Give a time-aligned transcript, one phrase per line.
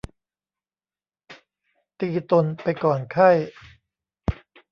[1.99, 3.29] ตีตนไปก่อนไข้